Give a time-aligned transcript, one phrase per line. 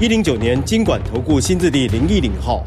[0.00, 2.66] 一零九年金管投顾新字第零一零号。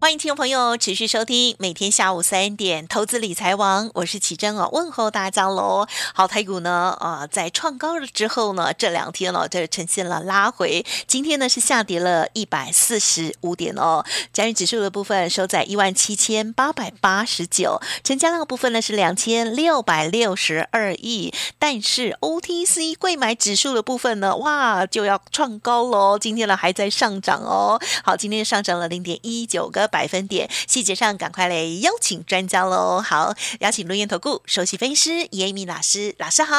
[0.00, 5.88] 欢迎听众朋友持续收听每天下午三点投资理财王，我是奇珍哦，问候大家喽。
[6.14, 14.04] 好，台股呢，呃，在创高了之后呢，这两天了，这呈现了拉回，今天呢是下跌了一百四十五点哦。
[14.32, 27.80] 加权指数的部分收在一万七千八百八十九，成交量的部分呢是两千六百六十二亿，但是 OTC 柜买指数的部分呢，哇，就要创高喽，今天呢还在上涨哦。
[28.04, 29.87] 好，今天上涨了零点一九个。
[29.88, 33.00] 百分点，细节上赶快来邀请专家喽！
[33.00, 36.54] 好，邀请轮源投顾首席分析师严一民老师，老师好。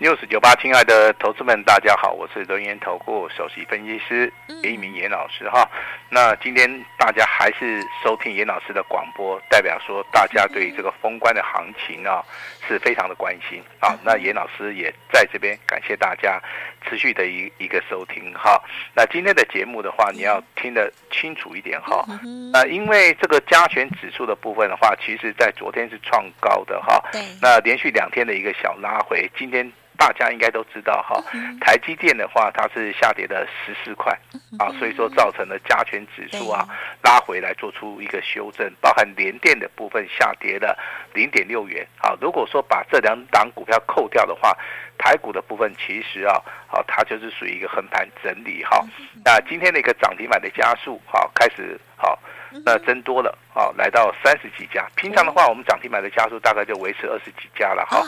[0.00, 4.32] News 九八，亲爱的投资们，大家好，我是轮源投顾首席分析师
[4.62, 5.68] 严一民严老师哈。
[6.08, 12.22] 那今天大家还是收听严老师的广播，代表说大家对这个封关的行情啊
[12.68, 13.98] 是非常的关心啊。
[14.04, 16.40] 那严老师也在这边感谢大家
[16.88, 18.62] 持续的一一个收听哈。
[18.94, 22.06] 那今天的节目的话，你要听得清楚一点哈。
[22.52, 27.02] 那因为这个加权指数的部分的话，其实在昨天是创高的哈。
[27.40, 29.72] 那连续两天的一个小拉回，今天。
[29.98, 31.20] 大家应该都知道哈，
[31.60, 34.16] 台积电的话，它是下跌了十四块
[34.56, 36.64] 啊，所以说造成了加权指数啊
[37.02, 40.78] 拉回来做出一个修正，包含联电的部分下跌了
[41.12, 42.16] 零点六元啊。
[42.20, 44.56] 如果说把这两档股票扣掉的话，
[44.98, 48.80] 台股的部分其实啊，好，它就是属于一个横盘整理哈。
[49.24, 52.16] 那今天的一个涨停板的加速好开始好。
[52.64, 54.86] 那增多了啊，来到三十几家。
[54.96, 58.02] 平常的话，我们涨停板的家数大概就维持二十几家了哈。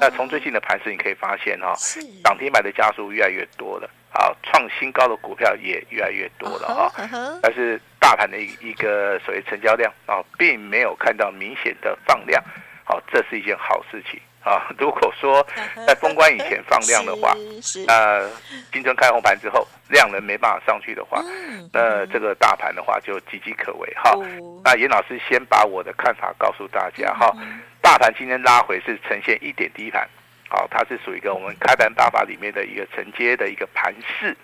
[0.00, 1.74] 那从最近的盘势，你可以发现哈，
[2.24, 6.92] 涨停板的家数越来越多了啊，创新高的股票也越来越多了哈。
[7.42, 12.42] 但是大盘的一一个所谓成交量啊，并没有看到明显的放量，
[12.84, 14.20] 好，这是一件好事情。
[14.46, 15.44] 啊， 如果说
[15.86, 17.34] 在封关以前放量的话，
[17.88, 18.30] 呃，
[18.72, 21.20] 今天开红盘之后量能没办法上去的话，
[21.72, 24.12] 那这个大盘的话就岌岌可危哈。
[24.62, 27.34] 那严老师先把我的看法告诉大家哈。
[27.82, 30.08] 大盘今天拉回是呈现一点低盘，
[30.48, 34.36] 好，它是属于一个我们开盘打法里面的一个承接的一个盘势。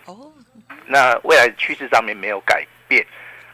[0.87, 3.05] 那未来趋势上面没有改变，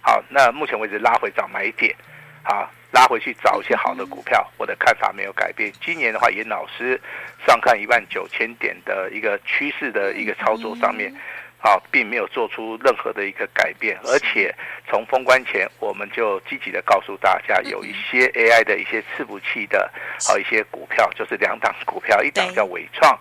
[0.03, 1.94] 好，那目前为止拉回涨买点，
[2.43, 2.71] 好。
[2.91, 5.71] 拉回去找一些好的股票，我的看法没有改变。
[5.78, 6.99] 今年的话，严老师
[7.47, 11.15] 上看一万九千点的一个趋势的一个操作上面，
[11.60, 13.99] 啊，并没有做出任何的一个改变。
[14.04, 14.54] 而且
[14.88, 19.93] 从封关前，我们就积极的告诉大家，有一些 AI 的一些伺服器的，
[20.26, 23.16] 好一些股票，就是两档股票，一档叫伟创，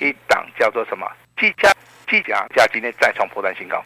[0.00, 1.08] 一档叫做什么？
[1.36, 1.72] 技嘉，
[2.10, 3.82] 技嘉，技嘉今天再创波段新高。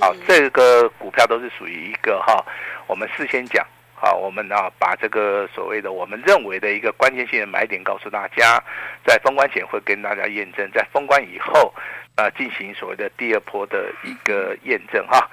[0.00, 2.46] 好，这个股票都是属于一个哈，
[2.86, 3.66] 我们事先讲。
[4.00, 8.62] 好，我们啊把这个所谓的我们认为的一个关键性的买点告诉大家，
[9.04, 11.74] 在封关前会跟大家验证，在封关以后
[12.14, 15.28] 啊进行所谓的第二波的一个验证哈。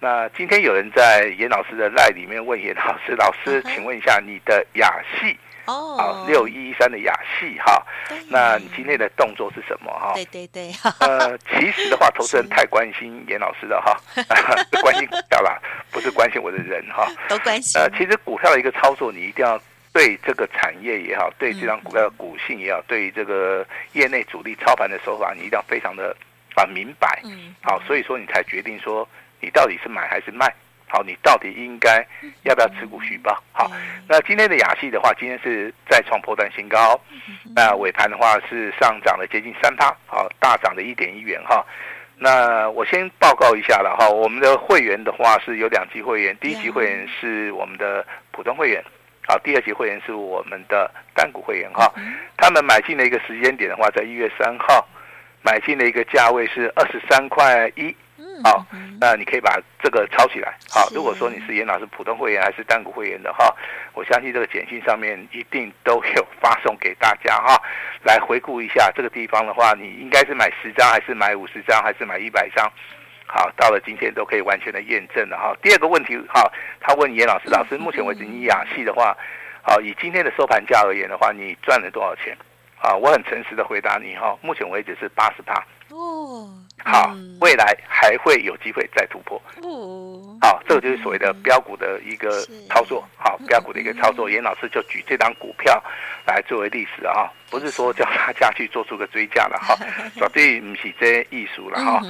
[0.00, 5.36] 那今天有人在严老师的 LINE 里面问严老师， 老师，请问一下你的雅系。
[5.66, 7.82] 哦，好，六一一三的雅系哈，
[8.28, 10.12] 那你今天的动作是什么哈？
[10.12, 13.98] 对对对，呃，其实的话，投资人太关心严老师了哈，
[14.82, 15.58] 关心股票啦，
[15.90, 17.80] 不是关心我的人哈，都关心。
[17.80, 19.58] 呃，其实股票的一个操作，你一定要
[19.90, 26.14] 对这个产业也好，对这张股票的股性也好，对这个业内主力操盘的手法，你一定要非常的
[26.56, 27.22] 啊明白。
[27.24, 29.08] 嗯，好，所以说你才决定说
[29.44, 30.50] 你到底是买还是卖。
[30.88, 32.06] 好，你到底应该
[32.44, 33.42] 要不要持股续报？
[33.52, 33.68] 好，
[34.08, 36.98] 那今天的雅戏的话，今天是再创破断新高，
[37.54, 41.64] 那尾盘的话是上涨了接近三趴，好，大涨了一点一元哈。
[42.16, 48.84] 那我先报告一下了哈，我们的会员的话是有两级会员，第一级会员是我们的普通会员，
[49.26, 51.92] 好，第二级会员是我们的单股会员哈。
[52.36, 54.86] 他们买进的一个时间点的话，在一月三号，
[55.42, 57.92] 买进的一个价位是二十三块一。
[58.42, 58.66] 好，
[59.00, 60.54] 那你可以把这个抄起来。
[60.70, 63.54] 好，如果说你是严老师普通会员还是单股会员的哈，
[63.92, 67.60] 我相信这个简讯上面一定都有发送给大家哈。
[68.02, 72.70] 来回顾一下这个地方的话，你应该是买十张还是买五十张还是买一百张？
[73.26, 75.56] 好，到了今天都可以完全的验证了哈。
[75.62, 76.50] 第二个问题，哈，
[76.80, 79.16] 他问严老师，老师目前为止你雅戏的话，
[79.62, 82.36] 好，以今天的收盘价而言的话，你赚了多少钱？
[82.80, 85.64] 啊，我很诚实的回答你哈，目前为止是八十趴。
[86.84, 88.04] 哦，好，未来还。
[88.04, 89.40] 还会有机会再突破。
[89.62, 93.02] 哦，好，这个就是所谓的标股的一个操作。
[93.16, 95.82] 好，标股的一个操作，严老师就举这张股票
[96.26, 99.76] 来作为例子啊，不是说叫大家去做出个追加了哈，
[100.18, 102.02] 绝对不是这些艺术了哈。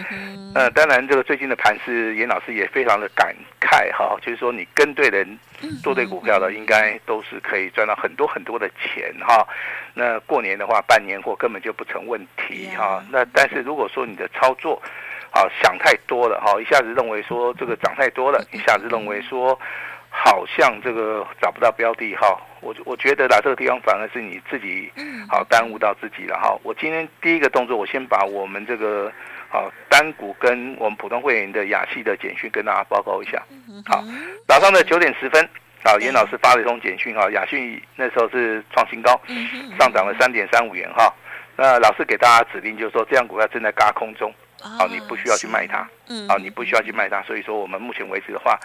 [0.55, 5.39] 呃，当然这个最近的盘是，严老师也非常的感慨哈，就是说你跟对人
[5.83, 9.47] 做对股票的，应该都是可以赚到很多很多的钱哈。
[9.93, 13.05] 那过年的话，办年货根本就不成问题哈。
[13.11, 14.81] 那但是如果说你的操作，
[15.31, 19.61] 啊，想太多了哈，一下子认为说这个涨太多了，一下子认为说
[20.25, 24.91] 好像这个找不到标的哈，我我觉得啦，这个地方反而是你自己
[25.29, 26.59] 好耽误到自己了哈。
[26.63, 29.13] 我今天第一个动作，我先把我们这个
[29.51, 33.43] 好单股跟我们普通会员的雅系的简讯跟大家报告一下。
[33.85, 34.03] 好，
[34.49, 35.45] 早上的九点十分，
[35.83, 39.21] 啊，严老师发了一通简讯哈，亚讯那时候是创新高，
[39.79, 41.13] 上涨了三点三五元哈。
[41.55, 44.33] 那老师给大家指令就是说，这样股票正在嘎空中。
[44.79, 45.87] 好，你不需要去卖它。
[46.09, 47.21] 嗯，好，你不需要去卖它。
[47.25, 48.59] 所以说，我们目前为止的话，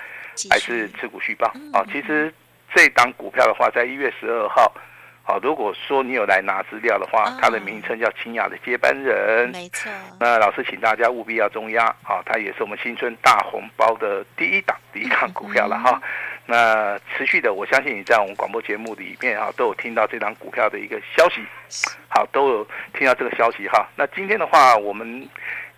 [0.50, 2.34] 还是持股续报啊，其实
[2.74, 4.72] 这档股票的话，在一月十二号，
[5.24, 9.50] 好，如果说你有来拿资料的话，它的名称叫清雅的接班人。
[9.52, 9.92] 没错。
[10.20, 11.94] 那老师请大家务必要中压。
[12.04, 16.02] 好，它也是我们新春大红包的第一档，第一档股票了哈。
[16.46, 21.44] 那持续的，我相信你在我们广播节目里面哈，都有听到这档股票的一个消息。
[22.08, 23.88] 好，都有听到这个消息哈。
[23.96, 25.28] 那今天的话，我们。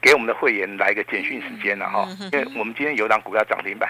[0.03, 3.87] 给我们的会员来一个简讯时间了哈，因为我们今天有档股票涨停板，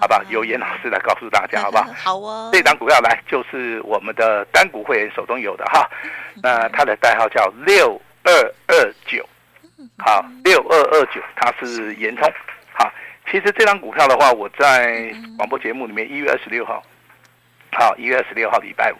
[0.00, 0.22] 好不好？
[0.28, 1.84] 由严老师来告诉大家，好不好？
[1.94, 2.50] 好哦。
[2.52, 5.88] 这档股票来就是我们的单股会员手中有的哈，
[6.42, 8.32] 那它的代号叫六二
[8.68, 9.26] 二九，
[9.98, 12.30] 好，六二二九，它是延通。
[12.72, 12.90] 好，
[13.30, 16.82] 其实这张股票的话，我在广播节目里面一月二十六号，
[17.72, 18.96] 好，一月二十六号礼拜五，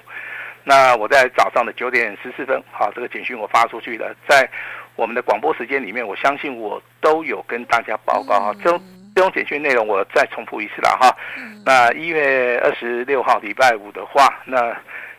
[0.65, 4.49] 那我在早上的九点十四分，好，这个简讯我发出去了，在。
[4.97, 8.55] 我们的广播时间里面，我相信我都有跟大家报告哈。
[8.65, 8.81] 这种
[9.17, 11.17] 这种简讯内容我再重复一次了哈。
[11.65, 14.77] 那一月二十六号礼拜五的话，那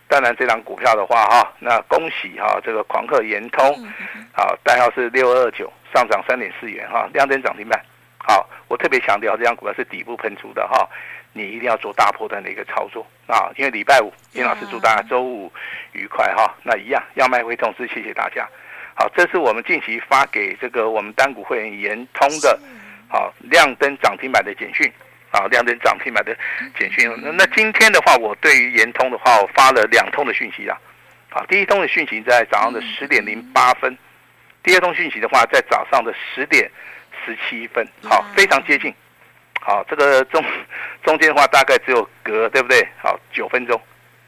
[0.07, 3.75] 当然这档股票的话哈，那恭喜哈这个狂客延通，
[4.33, 7.81] 好，代号是六二二九，上涨三点四元哈，亮灯涨停板。
[8.19, 10.87] 好，我特别强调这档股票是底部喷出的哈，
[11.33, 15.51] 你一定要做大波段的一个操作啊，因为礼拜五，严老师祝大家周五
[15.93, 16.53] 愉快哈。
[16.61, 18.47] 那一样要卖会通知，谢谢大家。
[18.93, 22.59] 好，这是我们近期发给这个我们单股会员延通的，
[23.07, 24.91] 好亮灯涨停板的简讯，
[25.31, 26.35] 啊亮灯涨停板的
[26.77, 27.09] 简讯。
[27.23, 30.77] 那那今天的话，我对于延通的话，我发了两通的讯息啊，
[31.29, 33.97] 好，第一通的讯息在早上的十点零八分，
[34.63, 36.69] 第二通讯息的话在早上的十点
[37.25, 38.93] 十七分，好，非常接近，
[39.61, 40.43] 好，这个中
[41.03, 42.85] 中间的话大概只有隔对不对？
[43.01, 43.79] 好，九分钟，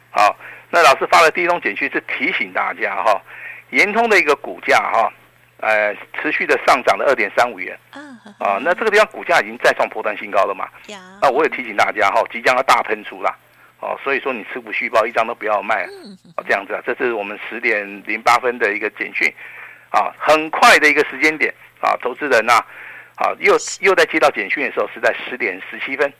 [0.09, 0.35] 好，
[0.69, 3.21] 那老师发的第一通简讯是提醒大家哈。
[3.71, 5.13] 延通的一个股价哈，
[5.61, 7.77] 呃，持续的上涨了二点三五元，
[8.39, 10.69] 啊，那这个地方股价已经再创波段新高了嘛？
[11.21, 13.35] 那我也提醒大家哈，即将要大喷出啦，
[13.81, 15.83] 哦，所以说你持股续报一张都不要卖，
[16.37, 19.27] 哦，这样子啊，这是我们十点零八分的一个简讯，
[19.91, 21.53] 啊，很快的一个时间点。
[21.81, 22.53] 啊，投资人呐，
[23.15, 26.11] 啊，又又在接到简讯的时候是在十点十七分，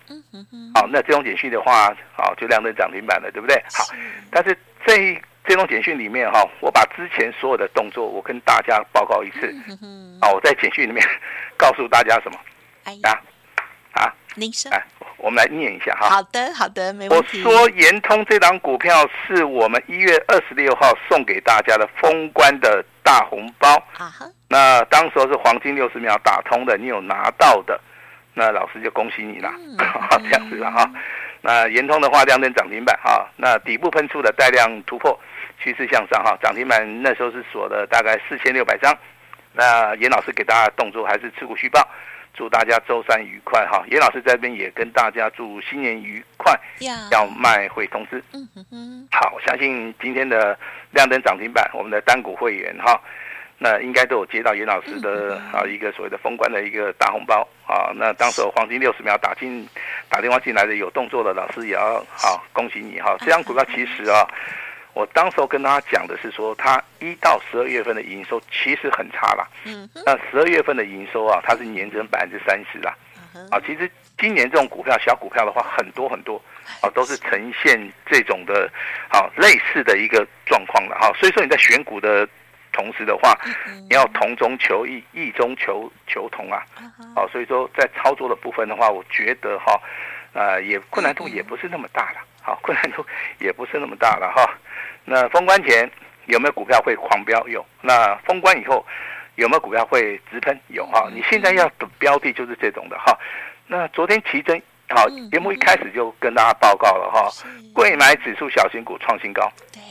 [0.74, 3.56] 好，那这种简讯的话，啊，就亮灯涨停板了，对不对？
[3.74, 3.86] 好，
[4.32, 5.20] 但是这一。
[5.46, 9.48] 这种简讯里面哈，我把之前所有的动作，我跟大家报告一次。
[10.22, 11.04] 啊，我在简讯里面
[11.58, 12.38] 告诉大家什么？
[13.04, 13.12] 啊
[13.94, 14.72] 啊，您说。
[14.72, 14.84] 哎，
[15.18, 16.10] 我们来念一下哈。
[16.10, 17.44] 好的，好的，没问题。
[17.44, 23.74] 我说延通这档股票是我们一月二十六号送给大家的封关的大红包。
[23.98, 24.26] 啊哈。
[24.48, 27.80] 那当时候是黄金六十秒打通的，你有拿到的，
[28.34, 29.52] 那老师就恭喜你了。
[30.24, 30.92] 这样子了哈。
[31.42, 33.30] 那延通的话，亮灯涨停板哈。
[33.38, 35.20] 那底部喷出的带量突破。
[35.62, 38.98] 趋势向上哈，涨停板那时候是锁了大概四千六百张。
[39.52, 41.86] 那严老师给大家动作还是持股续报，
[42.34, 43.84] 祝大家周三愉快哈。
[43.92, 46.58] 严老师在这边也跟大家祝新年愉快，
[47.12, 48.24] 要卖会通知。
[48.32, 50.58] 嗯嗯好，我相信今天的
[50.92, 52.98] 亮灯涨停板，我们的单股会员哈，
[53.60, 57.92] 那应该都有接到严老师的啊一个所谓的封关的一个大红包啊。
[57.94, 59.68] 那当时黄金六十秒打进
[60.10, 63.16] 打电话进来的有动作的老师也要好恭喜你哈。
[63.20, 64.26] 这张股票其实啊。
[64.94, 69.48] 我当时候跟他讲的是说，它一到十二月份的营收其实很差啦。
[69.64, 72.94] 嗯，那十二月份的营收啊，它是年增百分之三十啦。
[73.52, 76.42] 啊，其实今年这种股票小股票的话，很多很多
[76.82, 78.70] 啊，都是呈现这种的，
[79.10, 81.14] 好类似的一个状况的哈。
[81.18, 82.28] 所以说你在选股的
[82.72, 83.38] 同时的话，
[83.90, 86.64] 你要同中求异，异中求求同啊。
[87.16, 89.80] 好，所以说在操作的部分的话，我觉得哈，
[90.34, 92.20] 呃，也 困难度也不是那么大了。
[92.42, 93.06] 好，困难度
[93.40, 94.50] 也不是那么大了哈。
[95.06, 95.90] 那封关前
[96.26, 97.46] 有没有股票会狂飙？
[97.48, 97.66] 有。
[97.82, 98.86] 那封关以后
[99.36, 100.58] 有没有股票会直喷？
[100.68, 103.18] 有哈，你现在要的标的就是这种的哈。
[103.68, 104.60] 那昨天奇珍
[104.90, 107.30] 好节目一开始就跟大家报告了哈，
[107.74, 109.52] 贵买指数小型股创新高。
[109.72, 109.82] 对，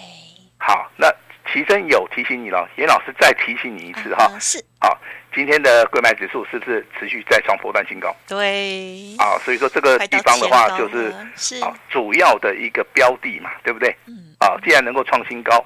[0.58, 1.06] 好，那
[1.52, 4.30] 奇珍有提醒你了，严老师再提醒你一次哈。
[4.38, 4.98] 是，好，
[5.34, 8.14] 今天的柜买指数是不是持续再创波段新高？
[8.26, 11.12] 对，啊，所以说这个地方的话就是
[11.62, 13.94] 啊主要的一个标的嘛，对不对？
[14.06, 15.64] 嗯，啊，既然能够创新高。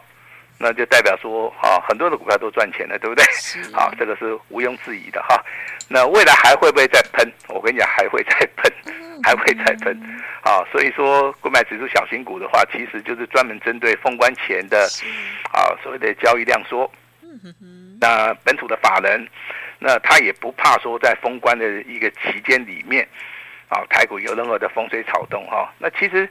[0.64, 3.24] 那就代表说，啊，很多的股票都赚钱了，对不对？
[3.74, 5.44] 好，这个是毋庸置疑的哈。
[5.88, 7.28] 那未来还会不会再喷？
[7.48, 8.72] 我跟你讲，还会再喷，
[9.24, 9.92] 还会再喷。
[10.42, 14.88] 啊，所以说，购买指数小型股的话，其实就是专门针对封关前的，
[15.52, 16.88] 啊，所谓的交易量缩。
[18.00, 19.26] 那本土的法人，
[19.80, 23.04] 那他也不怕说在封关的一个期间里面，
[23.68, 25.74] 啊，台股有任何的风吹草动哈。
[25.78, 26.30] 那其实。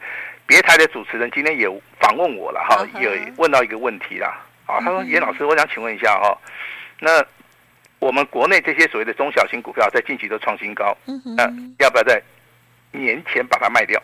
[0.51, 1.65] 别台的主持人今天也
[1.97, 4.37] 访问我了哈，也问到一个问题啦。
[4.65, 6.37] 啊，他说：“严老师，我想请问一下哈，
[6.99, 7.25] 那
[7.99, 10.93] 我们国内这些所谓的中小型股票在近期都创新高，
[11.37, 11.45] 那
[11.79, 12.21] 要不要在
[12.91, 13.97] 年前把它卖掉？”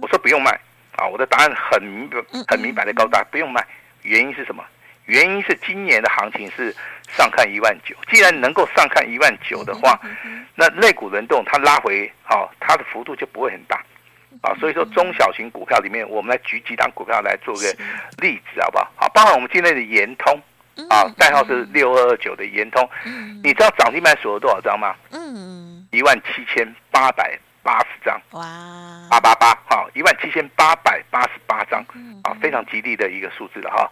[0.00, 0.58] 我说不用卖
[0.96, 2.10] 啊，我的答案很明
[2.48, 3.62] 很明白的告诉大家不用卖，
[4.04, 4.64] 原因是什么？
[5.04, 6.74] 原因是今年的行情是
[7.08, 10.00] 上看一万九，既然能够上看一万九的话，
[10.54, 13.84] 那类股轮动它拉回，好，它的幅度就不会很大。
[14.42, 17.62] 啊，所以说中小型股票里面，我们来举几档股票来做个
[18.18, 18.90] 例子，好不好？
[18.96, 20.40] 好，包含我们今天的延通，
[20.88, 22.88] 啊，代号是六二二九的延通，
[23.42, 24.94] 你知道涨停板锁了多少张吗？
[25.10, 28.44] 嗯，一万七千八百八十张，哇，
[29.10, 31.84] 八八八，好，一万七千八百八十八张，
[32.22, 33.90] 啊，非常吉利的一个数字了哈。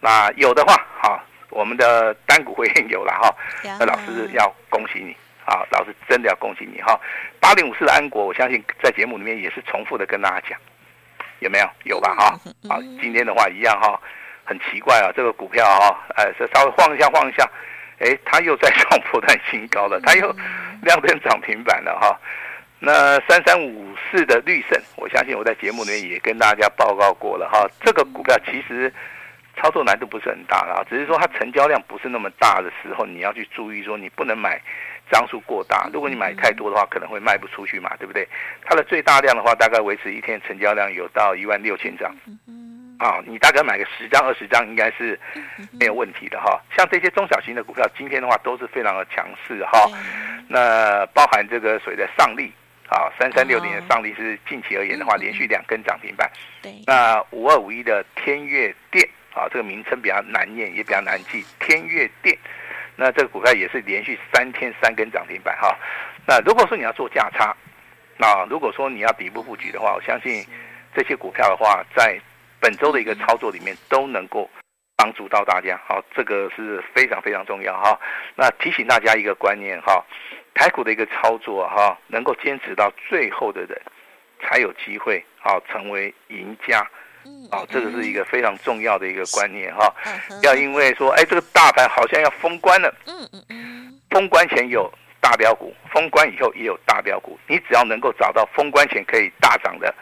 [0.00, 3.34] 那有的话，哈，我们的单股会员有了哈，
[3.78, 5.16] 那老师要恭喜你。
[5.46, 7.00] 啊，老师真的要恭喜你哈！
[7.40, 10.58] 八零五四的安国，我相信在节目里面也是重复的跟大家讲，
[11.38, 11.70] 有没有？
[11.84, 12.16] 有吧？
[12.16, 14.00] 哈，好，今天的话一样哈，
[14.44, 17.48] 很奇怪啊，这个股票哈，哎，稍微晃一下晃一下，
[18.00, 20.34] 哎，它又在 创破断新高了，它又
[20.82, 22.18] 亮灯涨停板了哈。
[22.80, 28.92] 那三三五四的绿盛，我相信我在节目里面也跟大家报告过了哈，这个股票其实
[29.56, 34.60] 操作难度不是很大啊，只是说它成交量不是那么大的时候，你要去注意说你不能买。
[35.10, 38.26] 张数过大，如果你买太多的话，可能会卖不出去嘛，对不对？
[38.64, 42.12] 它的最大量的话，大概维持一天成交量有到一万六千张，
[42.98, 45.18] 啊，你大概买个十张二十张，应该是
[45.78, 46.60] 没有问题的哈。
[46.76, 49.88] 像这些中小型的股票，今天的话都是非常的强势哈。
[50.48, 52.52] 那包含这个所谓的上力
[52.88, 56.30] 啊，三三六零的上力是近期而言的话，连续两根涨停板。
[56.84, 62.36] 那五二五一的天越电啊，这个名称比较难念，也比较难记，天越电。
[62.96, 65.76] 那这个股票也是连续三天三根涨停板哈。
[66.26, 67.54] 那如果说你要做价差，
[68.16, 70.44] 那如果说你要底部布局的话，我相信
[70.94, 72.18] 这些股票的话，在
[72.58, 74.50] 本周的一个操作里面都能够
[74.96, 75.78] 帮助到大家。
[75.86, 78.00] 好，这个是非常非常重要哈。
[78.34, 80.02] 那提醒大家一个观念哈，
[80.54, 83.78] 台股的一个操作哈，能够坚持到最后的人
[84.40, 86.84] 才有机会啊成为赢家。
[87.52, 89.94] 哦，这个是一个非常重要的一个观念哈，
[90.42, 99.94] 要因为说，哎，这个大盘好像要封关了，嗯嗯嗯，封关前有大标股，封关以后也有大标股，你只要能够找到封关前可以大涨的，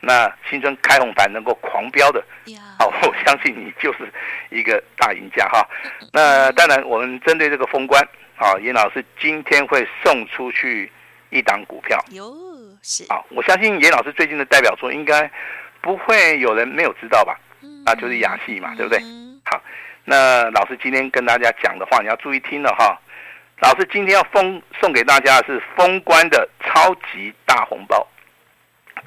[0.00, 2.24] 那新春开红盘能够狂飙的，
[2.78, 4.12] 好，我相信你就是
[4.50, 5.68] 一个大赢家哈。
[6.12, 8.00] 那当然，我们针对这个封关，
[8.36, 10.90] 啊，严老师今天会送出去
[11.30, 12.32] 一档股票，哟，
[12.80, 15.28] 是，啊，我相信严老师最近的代表作应该。
[15.82, 17.38] 不会有人没有知道吧？
[17.84, 19.00] 啊，就是亚细嘛，对不对？
[19.44, 19.60] 好，
[20.04, 22.96] 那老师今天跟大家讲的话，你要注意听了哈。
[23.60, 28.06] 老师今天要封送给大家的是封关的超级大红包。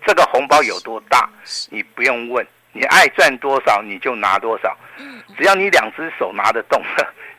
[0.06, 1.30] 这个红包有多大？
[1.70, 4.78] 你不用问，你爱赚多少你就拿多少。
[5.38, 6.82] 只要你两只手拿得动，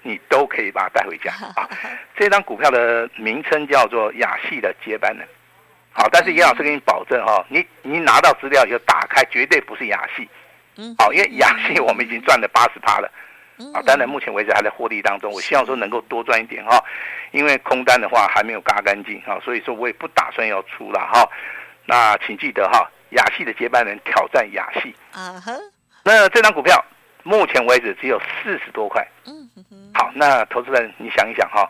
[0.03, 1.69] 你都可以把它带回家 啊。
[2.17, 5.27] 这张股票的名称叫做亚细的接班人。
[5.99, 10.29] 好，但是严老师给你保证哈，你你拿到资料以后打开，绝对不是亚细，
[10.99, 13.11] 好，因为亚细我们已经赚了八十趴了，
[13.73, 16.79] 啊，当然目前为止还在获利当中，我希望说能够多赚一点哈，
[17.31, 21.27] 因为空单的话还没有嘎干净哈，所以说我也不打算要出了哈，
[21.87, 25.53] 那请记得哈，亚细的接班人挑战亚细，啊哈，
[26.05, 26.85] 那这张股票
[27.23, 29.49] 目前为止只有四十多块，嗯
[29.95, 31.67] 好，那投资人你想一想哈，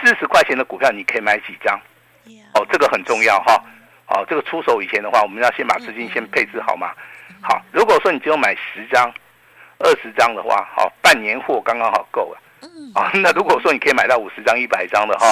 [0.00, 1.78] 四十块钱的股票你可以买几张？
[2.54, 3.62] 哦，这个很重要哈。
[4.08, 6.92] 哦，这个出手以前的话，我们要先把资金先配置好嘛。
[7.42, 9.12] 好，如果说你只有买十张、
[9.78, 12.40] 二十张的话，好，半年货刚刚好够了。
[12.94, 15.26] 啊， 那如果说你可以买到五十张、一百张的哈，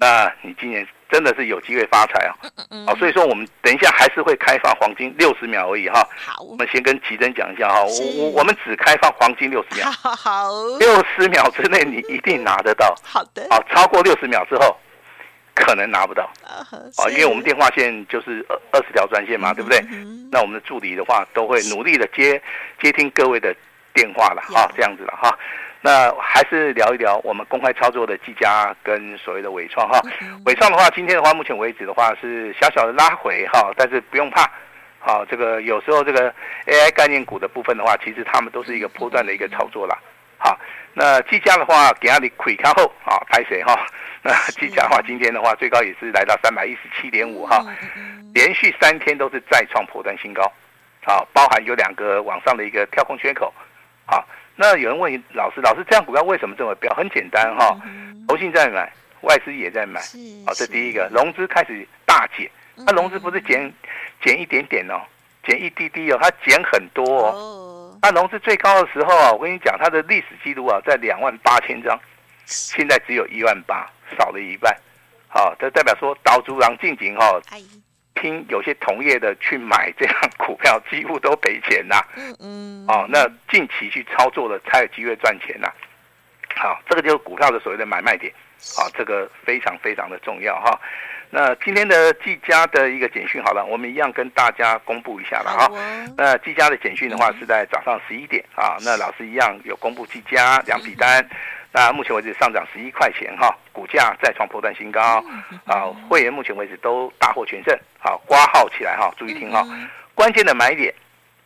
[0.00, 2.34] 那你今年真的是有机会发财啊！
[2.70, 6.06] 嗯好，所以说我们等一下还是会开放黄金六十秒而已哈。
[6.16, 12.92] 好我，们先跟奇珍讲一下哈，我我我们只开放黄金六十秒，好好六十秒之内你一定拿得到。
[13.04, 14.76] 好的，好，超过六十秒之后
[15.54, 16.64] 可能拿不到啊
[16.96, 19.78] 啊，因为我们电话线就是二二十条专线嘛，对不对？
[19.92, 22.40] 嗯那我们的助理的话都会努力的接
[22.80, 23.54] 接听各位的
[23.92, 25.38] 电话了哈，这样子了哈。
[25.82, 30.00] 那还是聊一聊我们公开操作的技嘉跟所谓的伟创哈。
[30.46, 34.50] 伟创的话，今天的话，目前为止的话是小小的拉回哈，但是不用怕。
[35.00, 36.32] 好，这个有时候这个
[36.66, 39.98] AI 概念股的部分的话，其实他们都是一个波段的一个操作啦。
[40.42, 40.58] 好，
[40.92, 43.78] 那技嘉的话，给它的亏开后啊，拍谁哈？
[44.24, 47.64] 那技嘉的话，今天的话最高也是来到三百一十七点五哈，
[48.34, 50.50] 连续三天都是再创波段新高。
[51.04, 53.52] 好，包含有两个往上的一个跳空缺口。
[54.04, 56.92] 好，那有人问老师，老师这样股票为什么这么飙？
[56.94, 57.76] 很简单哈，
[58.28, 60.00] 投信在买，外资也在买。
[60.44, 62.50] 好，这第一个，融资开始大减。
[62.76, 63.72] 那融资不是减
[64.24, 65.00] 减一点点哦，
[65.44, 67.61] 减一滴滴哦，它减很多哦。
[68.02, 71.96] 那融资最高的时候啊，我跟你讲，它的历史记录啊，在两万八千张，
[72.44, 74.76] 现在只有一万八，少了一半。
[75.28, 77.40] 好，这代表说岛主让进行哈，
[78.14, 82.04] 拼有些同业的去买这样股票，几乎都赔钱呐。
[82.16, 82.86] 嗯嗯。
[82.88, 85.72] 哦，那近期去操作的才有机会赚钱呐。
[86.56, 88.32] 好，这个就是股票的所谓的买卖点。
[88.76, 90.78] 好，这个非常非常的重要哈。
[91.34, 95.72] 那今天的技嘉的一个简讯，好了，我们一样跟大家公布一下了哈。
[96.14, 98.76] 那技嘉的简讯的话是在早上十一点啊。
[98.84, 101.26] 那老师一样有公布技嘉两笔单，
[101.72, 105.24] 那目前为止上涨十一块钱哈，股价再创波段新高
[105.64, 105.86] 啊。
[106.06, 109.66] 会员目前为止都大获全胜，好，挂号起来哈，注意听哈，
[110.14, 110.94] 关键的买点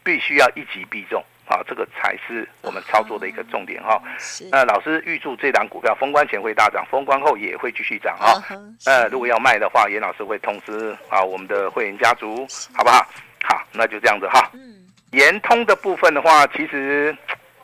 [0.02, 1.24] 必须要一击必中。
[1.48, 4.02] 好，这个才是我们操作的一个重点哈。
[4.50, 8.42] 那老师预祝这档股票封关前会大涨，封关后也会继续涨哈。
[8.84, 13.06] 那如果要卖的话，严老师会通知啊我们的会员家族，好不好？
[13.44, 14.50] 好，那就这样子哈。
[14.54, 14.74] 嗯
[15.12, 17.16] 延通的部分的话，其实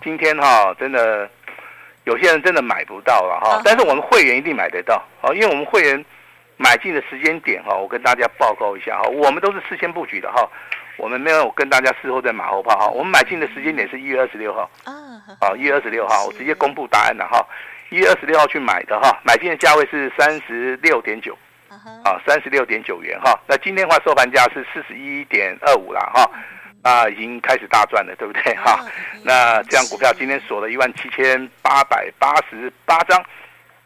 [0.02, 1.28] 今天哈真的
[2.04, 6.02] 有些人真的买不到了哈，但是我们会员一定买得到啊，因为我们会员
[6.56, 10.48] 买进的时间点哈，我跟大家报告一下哈，我们都是事先布局的哈。
[10.96, 14.70] 我们没有跟大家事后再马后炮哈，我们买进的时间点是一月二十六号。
[14.84, 14.92] 啊，
[15.40, 17.44] 好，一月二十六号，我直接公布答案了哈，
[17.90, 21.36] 一月二十六号去买的哈，买进的价位是三十六点九，
[22.04, 26.30] 啊，三十六点九元哈，那今天的话收盘价是四十一点二五了哈，
[26.82, 28.78] 啊，已经开始大赚了，对不对哈？
[29.24, 33.18] 那这样股票今天锁了一万七千八百八十八张，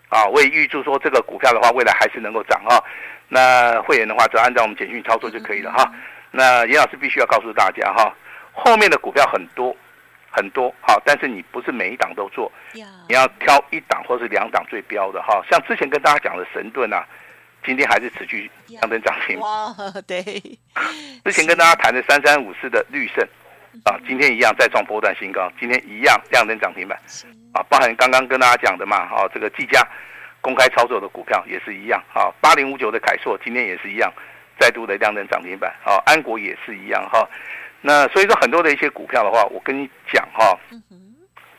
[0.08, 2.82] 啊，我也预祝说这个股票的话未来还是能够涨哈，
[3.28, 5.92] 那会员的话只要按照我们简讯操作就可以了哈。
[6.37, 8.14] 那严老师必须要告诉大家哈，
[8.53, 9.75] 后面的股票很多
[10.31, 15.42] 很多好，但是你不是每一档都做，你要挑一档或是两档最标的哈。
[15.51, 17.03] 像之前跟大家讲的神盾啊，
[17.64, 19.40] 今天还是持续亮灯涨停。
[19.40, 19.75] 哇，
[20.07, 20.22] 对。
[21.25, 23.27] 之前跟大家谈的三三五四的绿盛
[23.85, 26.99] 啊，今天一样再创波段新高，今天一样亮灯涨停板。
[27.55, 29.83] 啊，包含刚刚跟大家讲的嘛，哈，这个技嘉
[30.42, 34.12] 公开操作的股票也是一样啊，八零五九的凯硕今天也是一样。
[34.58, 37.28] 再度的亮灯涨停板，好，安国也是一样哈。
[37.80, 40.58] 那所以说很多的一些股票的话，我跟你讲哈，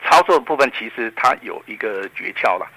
[0.03, 2.67] 操作的部分其实它有一个诀窍了。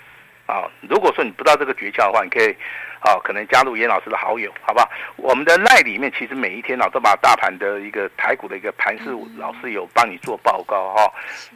[0.46, 0.70] 啊。
[0.88, 2.54] 如果说你不知道这个诀窍的话，你可以
[3.00, 4.90] 啊，可能加入严老师的好友，好不好？
[5.16, 11.12] 我们的赖里面其实每一天啊，都把大盘的一个台股的一个盘势，老师有帮你做报告哈。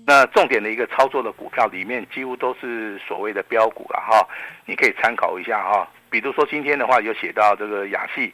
[0.06, 4.26] 那重点的一个操作的股票里面，几乎都是所谓的标股了哈，
[4.64, 5.86] 你可以参考一下哈。
[6.14, 8.32] 比如说今天的话，有写到这个雅戏。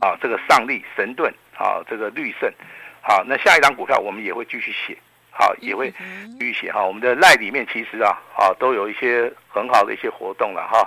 [0.00, 2.52] 啊，这个上力神盾，啊，这个绿盛，
[3.00, 4.98] 好，那下一档股票我们也会继续写，
[5.30, 5.88] 好，也会
[6.36, 6.84] 继续写哈。
[6.84, 10.86] 我们的赖里面其实啊，啊，都有一些很好的一些活动了哈。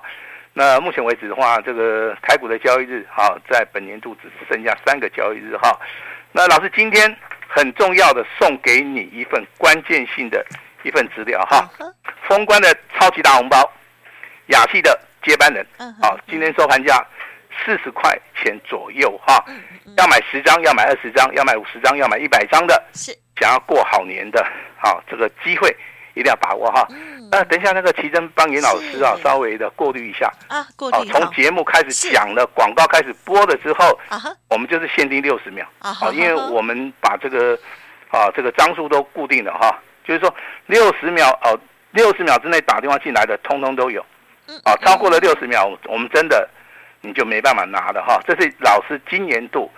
[0.53, 5.79] 那目前为止的话，这个台股的交易日，哈，在本年度只剩下三个交易日哈。
[6.33, 10.45] 那老师今天很重要的送给你一份关键性的
[10.83, 11.65] 一份资料哈，
[12.27, 13.57] 封关的超级大红包，
[14.47, 15.65] 雅戏的接班人，
[16.01, 17.05] 好，今天收盘价。
[17.65, 19.43] 四十块钱左右哈，
[19.97, 23.11] 要买十张，要买二十张，要买五十张，要买一百张的，是。
[23.41, 24.45] 想要过好年的，
[24.79, 25.75] 好，这个机会
[26.13, 26.87] 一定要把握哈。
[27.31, 31.09] 那等一下那个奇珍帮严老师啊，稍微的过滤一下啊，过滤。
[31.09, 33.99] 从节目开始讲了，广告开始播了之后，
[34.49, 37.57] 我们就是限定六十秒啊，因为我们把这个
[38.11, 40.31] 啊这个张数都固定了哈，就是说
[40.67, 41.59] 六十秒哦，
[41.89, 44.05] 六十秒之内打电话进来的，通通都有，
[44.63, 46.49] 啊，超过了六十秒，我们真的。
[47.01, 49.71] 你就没办法拿了哈，这是老师今年度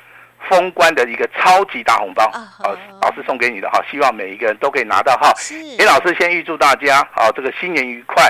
[0.49, 5.33] 封关的一个超级大红包啊，老师送给你的哈，希望每一个人都可以拿到哈。
[5.77, 8.23] 李老师先预祝大家好，这个新年愉快，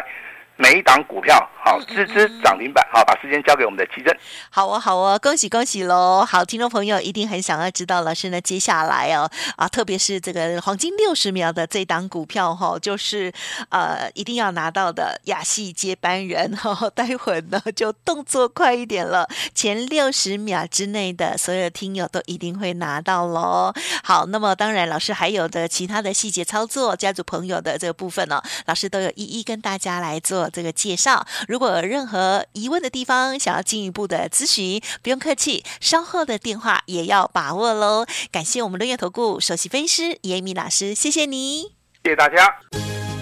[0.62, 4.14] 每一档股票，好，支支涨停板，好，把时间交给我们的奇珍。
[4.50, 6.26] 好哦，好哦，恭喜恭喜喽！
[6.30, 13.32] 好，听众朋友一定很想要知道老师呢，接下来哦，啊，特别是这个黄金六十秒的这档股票哈、哦，就是
[13.70, 23.74] 呃，一定要拿到的亚系接班人哈、哦， 待会呢就动作快一点了，前六十秒之内的所有听友都一定会拿到喽。
[24.04, 30.49] 好，那么当然老师还有的其他的细节操作，家族朋友的这个部分呢、哦，老师都有一一跟大家来做。
[30.50, 38.06] 这个介绍，如果有任何疑问的地方，想要进一步的咨询，不用客气，稍后的电话也要把握喽。
[38.32, 42.54] 感谢我们伦元投顾首席分析师叶米老师，谢谢你，谢谢大家。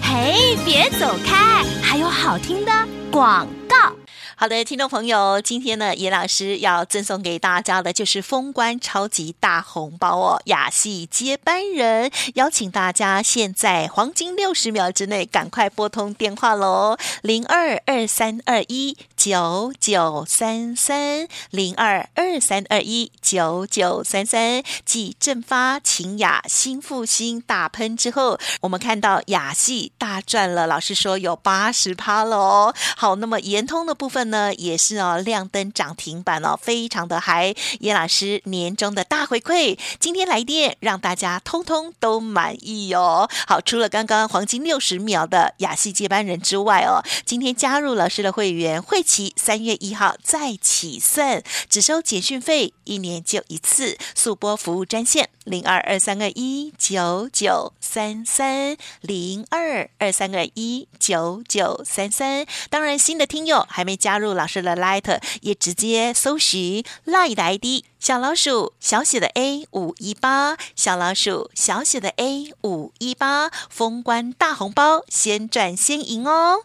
[0.02, 2.72] 嘿，别走开，还有好听的
[3.10, 3.92] 广告。
[4.40, 32.72] 好的，听众朋友，今天呢，严老师要赠送给大家的就是封关超级大红包哦，亚系接班人，邀请大家现在黄金六十秒之内赶快拨通电话喽，零二二三二一九九三三，零二二三二一九九三三，继正发、秦雅、新复兴大喷之后，我们看到雅系大赚了，老师说有八十趴了哦。
[32.96, 34.28] 好，那么延通的部分。
[34.28, 37.54] 呢也是哦，亮灯涨停板哦，非常的嗨。
[37.80, 43.26] 严老师年终的大回馈，今天来电让大家通通都满意哦。
[43.46, 62.46] 好，除了刚刚黄金六十秒的雅系接班人之外哦，今天加入老师的会员会期三月一号再起算，只收简讯费，一年就一次，速拨服务专线零二二三二一九九三三零二二三二一九九三三。
[62.68, 64.28] 当然，新的听友还没加入。
[64.34, 76.64] 老师的 Light 也直接搜寻 Light 的 ID 小老鼠小写的 A 五一八小老鼠小写的 A 五一八封关大红包，先赚先赢哦！